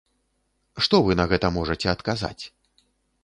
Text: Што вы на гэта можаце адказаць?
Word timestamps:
Што 0.85 1.01
вы 1.07 1.17
на 1.19 1.25
гэта 1.33 1.47
можаце 1.57 1.87
адказаць? 1.95 2.39